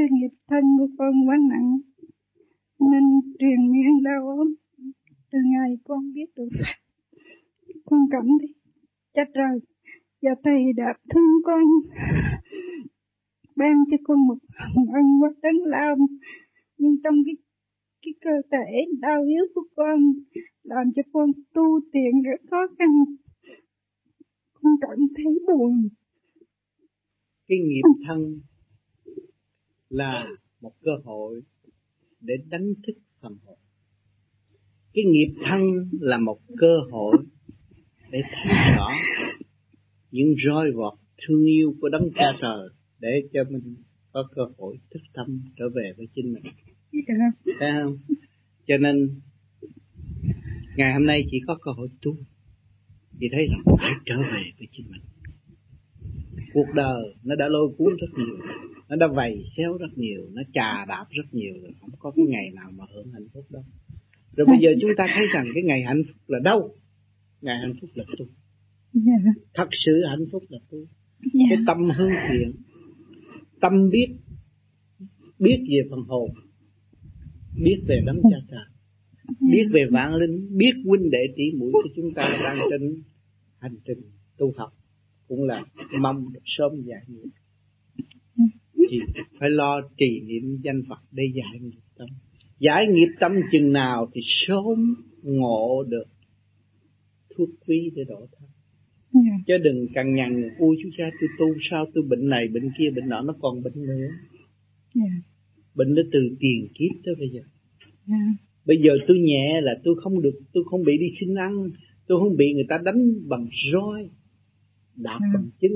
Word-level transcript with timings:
cái 0.00 0.08
nghiệp 0.10 0.34
thân 0.48 0.64
của 0.78 0.88
con 0.98 1.28
quá 1.28 1.36
nặng 1.50 1.78
nên 2.78 3.04
truyền 3.38 3.72
miệng 3.72 4.02
đau 4.02 4.28
ốm. 4.28 4.54
Từ 5.32 5.38
ngày 5.52 5.70
con 5.84 6.12
biết 6.12 6.30
được 6.36 6.48
con 7.84 8.00
cảm 8.10 8.26
thấy 8.40 8.54
chết 9.14 9.34
rồi. 9.34 9.60
Và 10.22 10.30
thầy 10.44 10.62
đã 10.76 10.94
thương 11.14 11.42
con 11.44 11.62
ban 13.56 13.74
cho 13.90 13.96
con 14.04 14.26
một 14.26 14.38
ân 14.94 15.04
quá 15.20 15.30
lớn 15.42 15.56
lao 15.64 15.96
nhưng 16.78 16.96
trong 17.04 17.14
cái 17.26 17.34
cái 18.02 18.14
cơ 18.20 18.30
thể 18.50 18.70
đau 19.00 19.22
yếu 19.22 19.44
của 19.54 19.64
con 19.76 20.00
làm 20.62 20.86
cho 20.96 21.02
con 21.12 21.30
tu 21.54 21.80
tiền 21.92 22.22
rất 22.22 22.40
khó 22.50 22.66
khăn. 22.78 22.90
Con 24.52 24.72
cảm 24.80 24.98
thấy 25.16 25.38
buồn. 25.46 25.88
Cái 27.48 27.58
nghiệp 27.58 27.82
thân 28.06 28.40
là 29.90 30.26
một 30.60 30.72
cơ 30.82 30.90
hội 31.04 31.42
để 32.20 32.34
đánh 32.48 32.74
thức 32.86 32.92
phần 33.20 33.36
hồn. 33.44 33.58
Cái 34.94 35.04
nghiệp 35.04 35.34
thân 35.44 35.88
là 36.00 36.18
một 36.18 36.38
cơ 36.56 36.80
hội 36.90 37.16
để 38.10 38.22
thấy 38.32 38.52
rõ 38.76 38.88
những 40.10 40.34
roi 40.46 40.70
vọt 40.72 40.98
thương 41.18 41.44
yêu 41.44 41.74
của 41.80 41.88
đấng 41.88 42.10
cha 42.14 42.24
trời 42.40 42.68
để 42.98 43.28
cho 43.32 43.44
mình 43.50 43.74
có 44.12 44.28
cơ 44.34 44.42
hội 44.58 44.78
thức 44.90 45.00
tâm 45.12 45.42
trở 45.56 45.68
về 45.68 45.92
với 45.96 46.08
chính 46.14 46.32
mình. 46.32 46.42
Thấy 47.58 47.70
không? 47.82 47.98
Cho 48.66 48.76
nên 48.76 49.20
ngày 50.76 50.92
hôm 50.92 51.06
nay 51.06 51.26
chỉ 51.30 51.40
có 51.46 51.58
cơ 51.62 51.70
hội 51.70 51.88
tu. 52.02 52.16
Thì 53.20 53.28
thấy 53.32 53.46
rằng 53.46 53.76
phải 53.78 53.92
trở 54.06 54.16
về 54.18 54.42
với 54.58 54.68
chính 54.72 54.86
mình 54.90 55.00
cuộc 56.54 56.66
đời 56.74 57.14
nó 57.24 57.34
đã 57.34 57.48
lôi 57.48 57.68
cuốn 57.78 57.96
rất 58.00 58.08
nhiều 58.18 58.36
nó 58.90 58.96
đã 58.96 59.06
vầy 59.06 59.44
xéo 59.56 59.76
rất 59.76 59.98
nhiều 59.98 60.22
nó 60.32 60.42
chà 60.52 60.84
đạp 60.88 61.06
rất 61.10 61.22
nhiều 61.32 61.54
rồi 61.62 61.72
không 61.80 61.90
có 61.98 62.10
cái 62.16 62.24
ngày 62.28 62.50
nào 62.54 62.70
mà 62.76 62.84
hưởng 62.94 63.12
hạnh 63.12 63.26
phúc 63.34 63.44
đâu. 63.50 63.62
Rồi 64.36 64.46
bây 64.46 64.58
giờ 64.60 64.70
chúng 64.80 64.90
ta 64.96 65.06
thấy 65.16 65.26
rằng 65.34 65.46
cái 65.54 65.62
ngày 65.62 65.82
hạnh 65.82 66.02
phúc 66.06 66.16
là 66.26 66.38
đâu? 66.44 66.74
Ngày 67.40 67.56
hạnh 67.62 67.74
phúc 67.80 67.90
là 67.94 68.04
tu 68.18 68.24
dạ. 68.92 69.12
thật 69.54 69.68
sự 69.72 70.02
hạnh 70.10 70.26
phúc 70.32 70.42
là 70.48 70.58
tu 70.70 70.78
dạ. 71.22 71.44
cái 71.48 71.58
tâm 71.66 71.90
hướng 71.98 72.10
thiện 72.30 72.52
tâm 73.60 73.90
biết 73.90 74.08
biết 75.38 75.66
về 75.70 75.88
phần 75.90 76.00
hồn 76.00 76.30
biết 77.64 77.84
về 77.88 78.00
đấng 78.06 78.20
cha 78.30 78.36
trời 78.50 78.64
biết 79.52 79.66
về 79.72 79.84
vạn 79.90 80.14
linh 80.14 80.58
biết 80.58 80.72
huynh 80.84 81.10
đệ 81.10 81.26
tỷ 81.36 81.44
mũi 81.58 81.72
của 81.72 81.88
chúng 81.96 82.14
ta 82.14 82.38
đang 82.44 82.58
trên 82.70 83.02
hành 83.58 83.76
trình 83.84 83.98
tu 84.38 84.52
học 84.56 84.72
cũng 85.30 85.44
là 85.44 85.64
mong 86.00 86.32
được 86.32 86.40
sớm 86.44 86.72
giải 86.84 87.04
nghiệp. 87.08 87.30
Thì 88.90 88.98
phải 89.40 89.50
lo 89.50 89.80
trì 89.98 90.20
niệm 90.20 90.58
danh 90.62 90.82
Phật 90.88 90.98
để 91.12 91.24
giải 91.34 91.60
nghiệp 91.60 91.80
tâm. 91.98 92.08
Giải 92.58 92.86
nghiệp 92.86 93.08
tâm 93.20 93.32
chừng 93.52 93.72
nào 93.72 94.10
thì 94.14 94.20
sớm 94.24 94.94
ngộ 95.22 95.84
được 95.88 96.04
thuốc 97.36 97.48
quý 97.66 97.90
để 97.96 98.02
độ 98.08 98.26
thân. 98.32 98.48
Yeah. 99.14 99.40
chứ 99.46 99.54
đừng 99.64 99.86
cằn 99.94 100.14
nhằn 100.14 100.48
ui 100.58 100.76
chú 100.82 100.88
cha 100.96 101.04
tôi 101.20 101.28
tu 101.38 101.46
sao 101.70 101.86
tôi 101.94 102.04
bệnh 102.08 102.28
này 102.28 102.48
bệnh 102.48 102.70
kia 102.78 102.90
bệnh 102.96 103.08
nọ 103.08 103.20
nó 103.20 103.34
còn 103.40 103.62
bệnh 103.62 103.82
nữa. 103.86 104.08
Yeah. 104.94 105.12
bệnh 105.74 105.94
nó 105.94 106.02
từ 106.12 106.18
tiền 106.40 106.68
kiếp 106.74 107.04
tới 107.04 107.14
bây 107.18 107.28
giờ. 107.28 107.40
Yeah. 108.08 108.34
bây 108.66 108.76
giờ 108.84 108.92
tôi 109.08 109.18
nhẹ 109.18 109.60
là 109.60 109.72
tôi 109.84 109.94
không 110.02 110.22
được 110.22 110.40
tôi 110.52 110.64
không 110.70 110.84
bị 110.84 110.92
đi 110.98 111.06
xin 111.20 111.34
ăn 111.34 111.70
tôi 112.06 112.18
không 112.20 112.36
bị 112.36 112.52
người 112.54 112.66
ta 112.68 112.78
đánh 112.84 113.28
bằng 113.28 113.48
roi 113.72 114.08
yeah. 115.08 115.34
bằng 115.34 115.50
chân 115.60 115.72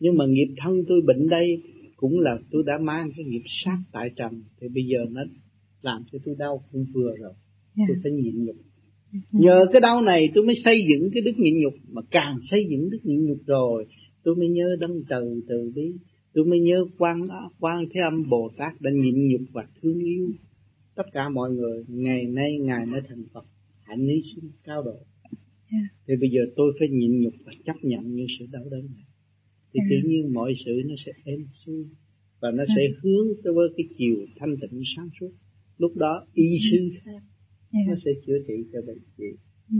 nhưng 0.00 0.16
mà 0.16 0.24
nghiệp 0.26 0.54
thân 0.56 0.84
tôi 0.88 1.00
bệnh 1.06 1.28
đây 1.28 1.62
cũng 1.96 2.20
là 2.20 2.38
tôi 2.50 2.62
đã 2.66 2.78
mang 2.80 3.10
cái 3.16 3.24
nghiệp 3.24 3.42
sát 3.64 3.78
tại 3.92 4.10
trần. 4.16 4.42
Thì 4.60 4.68
bây 4.68 4.84
giờ 4.84 4.98
nó 5.10 5.22
làm 5.82 6.02
cho 6.12 6.18
tôi 6.24 6.34
đau 6.38 6.64
cũng 6.72 6.86
vừa 6.94 7.16
rồi. 7.20 7.32
Yeah. 7.76 7.88
tôi 7.88 7.96
phải 8.02 8.12
nhịn 8.12 8.44
nhục. 8.44 8.56
Nhờ 9.32 9.66
cái 9.72 9.80
đau 9.80 10.02
này 10.02 10.28
tôi 10.34 10.44
mới 10.44 10.54
xây 10.64 10.86
dựng 10.88 11.10
cái 11.14 11.22
đức 11.22 11.32
nhịn 11.36 11.60
nhục. 11.60 11.74
Mà 11.88 12.02
càng 12.10 12.38
xây 12.50 12.66
dựng 12.70 12.90
đức 12.90 12.98
nhịn 13.02 13.26
nhục 13.26 13.38
rồi 13.46 13.86
tôi 14.22 14.36
mới 14.36 14.48
nhớ 14.48 14.76
đấng 14.80 15.02
từ 15.08 15.42
từ 15.48 15.72
bi. 15.74 15.92
Tôi 16.34 16.44
mới 16.44 16.60
nhớ 16.60 16.84
quan 16.98 17.26
quan 17.60 17.84
thế 17.94 18.00
âm 18.00 18.28
bồ 18.28 18.50
tát 18.56 18.80
đã 18.80 18.90
nhịn 18.90 19.28
nhục 19.28 19.40
và 19.52 19.66
thương 19.82 19.98
yêu 19.98 20.30
tất 20.94 21.06
cả 21.12 21.28
mọi 21.28 21.50
người. 21.50 21.84
Ngày 21.88 22.24
nay 22.26 22.58
ngài 22.60 22.86
mới 22.86 23.00
thành 23.08 23.24
phật. 23.32 23.44
Hạnh 23.82 24.06
lý 24.06 24.22
sinh 24.34 24.50
cao 24.64 24.82
độ 24.82 24.96
yeah. 25.72 25.86
thì 26.06 26.14
bây 26.20 26.30
giờ 26.30 26.40
tôi 26.56 26.72
phải 26.78 26.88
nhịn 26.88 27.20
nhục 27.20 27.34
và 27.44 27.52
chấp 27.66 27.76
nhận 27.82 28.14
những 28.16 28.26
sự 28.38 28.46
đau 28.52 28.64
đớn 28.70 28.86
này 28.94 29.04
thì 29.72 29.80
yeah. 29.80 29.90
tự 29.90 30.08
nhiên 30.08 30.34
mọi 30.34 30.54
sự 30.64 30.82
nó 30.88 30.94
sẽ 31.06 31.12
êm 31.24 31.46
xuôi 31.66 31.84
và 32.40 32.50
nó 32.50 32.64
yeah. 32.68 32.68
sẽ 32.76 32.82
hướng 33.02 33.26
tới 33.44 33.52
với 33.52 33.68
cái 33.76 33.86
chiều 33.98 34.16
thanh 34.38 34.56
tịnh 34.60 34.82
sáng 34.96 35.08
suốt 35.20 35.30
lúc 35.78 35.96
đó 35.96 36.26
y 36.34 36.58
sư 36.70 36.90
khác 37.04 37.22
yeah. 37.72 37.88
nó 37.88 37.94
sẽ 38.04 38.10
chữa 38.26 38.38
trị 38.48 38.54
cho 38.72 38.78
bệnh 38.86 39.02
chị 39.16 39.30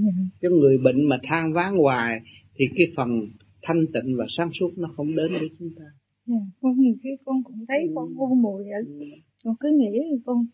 yeah. 0.03 0.15
cho 0.43 0.51
người 0.51 0.79
bệnh 0.79 1.09
mà 1.09 1.19
than 1.23 1.53
ván 1.53 1.75
hoài 1.77 2.21
thì 2.55 2.65
cái 2.77 2.87
phần 2.97 3.09
thanh 3.63 3.87
tịnh 3.93 4.17
và 4.17 4.27
sáng 4.37 4.51
suốt 4.61 4.71
nó 4.79 4.89
không 4.97 5.17
đến 5.17 5.33
với 5.33 5.49
chúng 5.59 5.71
ta 5.79 5.85
yeah. 6.27 6.43
con 6.61 6.81
nhiều 6.81 6.95
khi 7.03 7.11
con 7.25 7.37
cũng 7.45 7.65
thấy 7.69 7.79
ừ. 7.89 7.93
con 7.95 8.15
vô 8.15 8.27
mùi 8.27 8.65
ở 8.65 8.81
ừ. 8.87 9.05
con 9.45 9.55
cứ 9.61 9.69
nghĩ 9.79 9.99
con 10.27 10.47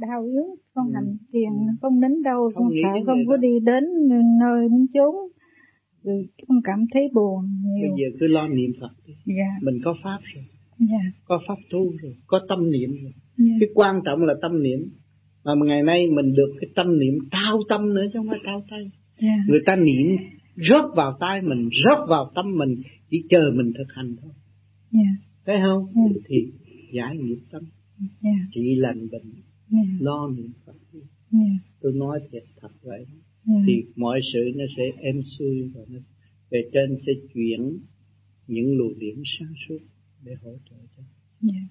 đau 0.00 0.24
yếu 0.24 0.56
con 0.74 0.86
ừ. 0.86 0.92
hành 0.94 1.16
thiền 1.32 1.50
ừ. 1.50 1.72
không 1.80 2.00
đến 2.00 2.22
đâu 2.22 2.50
không 2.54 2.64
con 2.64 2.72
sợ 2.82 3.04
không 3.06 3.18
có 3.28 3.36
đi 3.36 3.58
đến 3.64 3.84
nơi 4.40 4.68
đến 4.68 4.86
chốn 4.94 5.14
rồi 6.04 6.28
con 6.48 6.58
cảm 6.64 6.84
thấy 6.92 7.02
buồn 7.14 7.44
nhiều 7.62 7.88
bây 7.88 8.02
giờ 8.02 8.16
cứ 8.20 8.26
lo 8.26 8.48
niệm 8.48 8.70
phật 8.80 8.90
yeah. 9.26 9.62
mình 9.62 9.78
có 9.84 9.94
pháp 10.04 10.18
rồi 10.34 10.44
yeah. 10.90 11.14
có 11.24 11.40
pháp 11.48 11.56
tu 11.70 11.92
rồi 12.02 12.14
có 12.26 12.40
tâm 12.48 12.70
niệm 12.70 12.90
rồi 12.90 13.12
yeah. 13.38 13.56
cái 13.60 13.68
quan 13.74 14.00
trọng 14.04 14.22
là 14.22 14.34
tâm 14.42 14.62
niệm 14.62 14.78
mà 15.44 15.52
ngày 15.66 15.82
nay 15.82 16.06
mình 16.06 16.32
được 16.32 16.52
cái 16.60 16.70
tâm 16.76 16.98
niệm 16.98 17.14
cao 17.30 17.58
tâm 17.68 17.94
nữa 17.94 18.04
chứ 18.12 18.18
không 18.18 18.28
phải 18.28 18.38
cao 18.44 18.62
tay 18.70 18.90
yeah. 19.20 19.40
người 19.48 19.60
ta 19.66 19.76
niệm 19.76 20.06
rớt 20.56 20.84
vào 20.96 21.16
tay 21.20 21.42
mình 21.42 21.68
rớt 21.84 21.98
vào 22.08 22.30
tâm 22.34 22.56
mình 22.56 22.82
chỉ 23.10 23.24
chờ 23.30 23.50
mình 23.54 23.72
thực 23.78 23.94
hành 23.96 24.16
thôi 24.22 24.32
yeah. 24.92 25.14
thấy 25.46 25.56
không 25.62 25.86
yeah. 25.94 26.10
thì 26.28 26.36
giải 26.92 27.16
nghiệp 27.16 27.38
tâm 27.50 27.62
yeah. 28.22 28.36
trị 28.54 28.74
lành 28.76 29.08
bệnh 29.12 29.32
yeah. 29.72 30.00
lo 30.00 30.28
niệm 30.28 30.52
phật 30.66 30.76
yeah. 30.92 31.52
tôi 31.80 31.92
nói 31.92 32.20
thiệt 32.30 32.44
thật 32.60 32.72
vậy 32.82 33.06
yeah. 33.48 33.62
thì 33.66 33.84
mọi 33.96 34.20
sự 34.32 34.38
nó 34.54 34.64
sẽ 34.76 34.82
êm 35.00 35.22
xuôi 35.38 35.70
và 35.74 35.80
nó 35.88 35.98
về 36.50 36.70
trên 36.72 36.98
sẽ 37.06 37.12
chuyển 37.34 37.78
những 38.46 38.76
luồng 38.78 38.98
điểm 38.98 39.22
sáng 39.38 39.52
suốt 39.68 39.78
để 40.24 40.34
hỗ 40.42 40.50
trợ 40.70 40.76
cho 40.96 41.02
yeah. 41.52 41.64